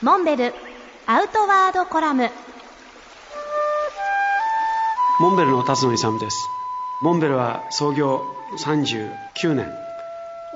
[0.00, 0.54] モンベル
[1.08, 2.30] アウトワードコラム。
[5.18, 6.36] モンベルの辰野勇です。
[7.02, 8.22] モンベルは創業
[8.56, 9.66] 39年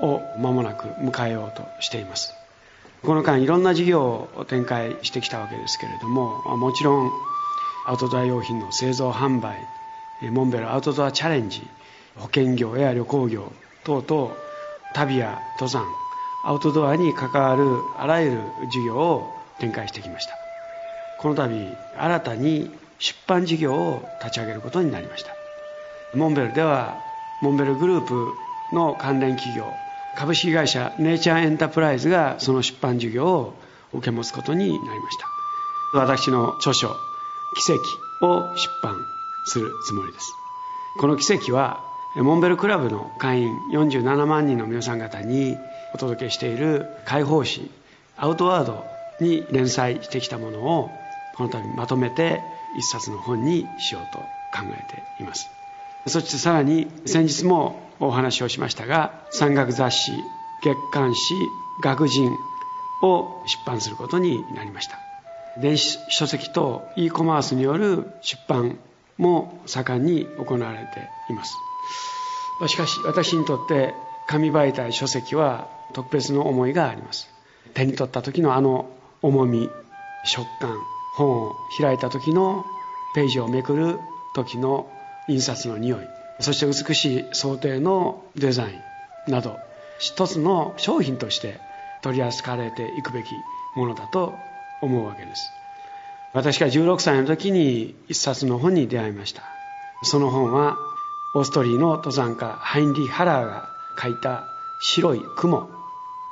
[0.01, 2.33] を間もなく迎えようとしています。
[3.03, 7.11] この間いろんな事業を展開してきたわけですけれどももちろん
[7.85, 9.57] アウトドア用品の製造販売
[10.31, 11.67] モンベルアウトドアチャレンジ
[12.15, 13.51] 保険業や旅行業
[13.83, 14.33] 等々
[14.93, 15.83] 旅や登山
[16.43, 20.33] アウトドアに関わるあらゆる事業を展開してきました。
[21.19, 22.69] この度新たに
[22.99, 25.31] 出版事業を立ち上げることになりました。
[26.13, 26.97] モンベルでは
[27.41, 28.33] モンベルグループ
[28.73, 29.65] の関連企業
[30.15, 33.53] 株式会社ネイチャーエンタープライズがその出版事業を
[33.93, 35.27] 受け持つことになりました。
[35.95, 36.89] 私の著書
[37.65, 37.81] 「奇跡」
[38.25, 38.97] を出版
[39.45, 40.33] するつもりです。
[40.99, 41.79] この奇跡は
[42.15, 45.57] モンベルクラブの会員47万人の皆さん方に
[45.95, 47.71] お届けしている解放誌
[48.17, 48.85] アウトワード
[49.19, 50.91] に連載してきたものを
[51.35, 52.41] この度まとめて
[52.77, 55.47] 一冊の本にしようと考えています。
[56.05, 60.11] そしてさらに先日もお話をしましたが山岳雑誌
[60.61, 61.33] 月刊誌
[61.81, 62.31] 学人
[63.01, 64.99] を出版することになりました。
[65.59, 68.77] 電子書籍と e コマースによる出版
[69.17, 71.55] も盛んに行われています。
[72.59, 73.93] ましかし私にとって
[74.27, 77.29] 紙媒体書籍は特別の思いがあります。
[77.73, 78.89] 手に取った時のあの
[79.21, 79.69] 重み
[80.25, 80.77] 食感
[81.15, 82.65] 本を開いた時の
[83.15, 83.99] ページをめくる
[84.35, 84.89] 時の
[85.27, 85.99] 印刷の匂い
[86.39, 88.81] そして美しい想定のデザイ
[89.27, 89.57] ンなど
[89.99, 91.59] 一つの商品として
[92.01, 93.27] 取り扱われていくべき
[93.75, 94.33] ものだと
[94.81, 95.49] 思うわけです。
[96.33, 99.43] 私が16歳の時に一冊の本に出会いました。
[100.01, 100.75] その本は
[101.35, 104.45] オーストリーの登山家ハインリー・ハラーが書いた
[104.81, 105.69] 「白い雲」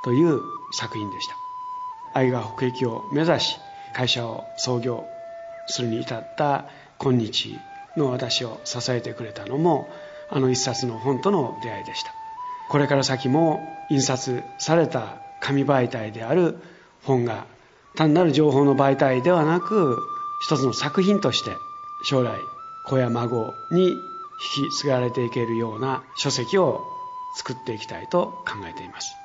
[0.06, 0.40] という
[0.72, 1.36] 作品でした。
[2.14, 3.58] 愛が北駅を目指し
[3.96, 5.06] 会社を創業
[5.68, 6.66] するに至った
[7.00, 7.58] 今日
[7.98, 9.90] の私を支えてくれたのも
[10.30, 12.14] あの一冊の本との出会いでした。
[12.70, 13.60] これから先も
[13.90, 16.62] 印刷された紙媒体である
[17.04, 17.46] 本が
[17.96, 19.98] 単なる情報の媒体ではなく
[20.42, 21.52] 一つの作品として
[22.04, 22.40] 将来
[22.86, 23.94] 子や孫に
[24.44, 26.92] 引き継がれていけるような書籍を
[27.36, 29.21] 作っていきたいと考えています。